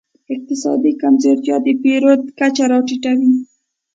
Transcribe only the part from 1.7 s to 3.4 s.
پیرود کچه راټیټوي.